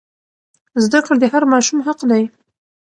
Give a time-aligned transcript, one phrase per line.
[0.83, 2.23] زده کړه د هر ماشوم حق دی.